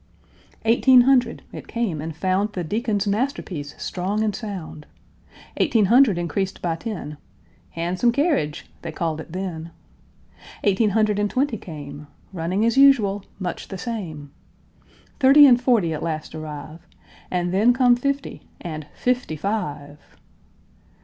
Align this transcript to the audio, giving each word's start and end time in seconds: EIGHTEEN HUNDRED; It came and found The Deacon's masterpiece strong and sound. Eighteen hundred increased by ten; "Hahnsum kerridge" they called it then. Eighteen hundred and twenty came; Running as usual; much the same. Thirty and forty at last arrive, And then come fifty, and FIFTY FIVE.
EIGHTEEN 0.65 1.01
HUNDRED; 1.01 1.43
It 1.51 1.67
came 1.67 2.01
and 2.01 2.15
found 2.15 2.53
The 2.53 2.63
Deacon's 2.63 3.05
masterpiece 3.05 3.75
strong 3.77 4.23
and 4.23 4.35
sound. 4.35 4.87
Eighteen 5.57 5.85
hundred 5.85 6.17
increased 6.17 6.59
by 6.59 6.75
ten; 6.75 7.17
"Hahnsum 7.75 8.11
kerridge" 8.11 8.65
they 8.81 8.91
called 8.91 9.21
it 9.21 9.31
then. 9.31 9.69
Eighteen 10.63 10.89
hundred 10.89 11.19
and 11.19 11.29
twenty 11.29 11.55
came; 11.55 12.07
Running 12.33 12.65
as 12.65 12.77
usual; 12.79 13.23
much 13.37 13.67
the 13.67 13.77
same. 13.77 14.31
Thirty 15.19 15.45
and 15.45 15.61
forty 15.61 15.93
at 15.93 16.01
last 16.01 16.33
arrive, 16.33 16.79
And 17.29 17.53
then 17.53 17.71
come 17.71 17.95
fifty, 17.95 18.41
and 18.59 18.87
FIFTY 18.95 19.35
FIVE. 19.35 19.99